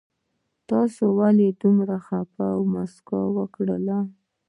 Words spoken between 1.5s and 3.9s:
دومره خفه يي مسکا وکړئ